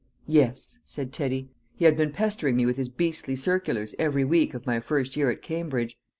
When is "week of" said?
4.25-4.65